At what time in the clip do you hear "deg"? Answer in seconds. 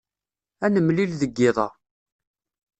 1.21-1.31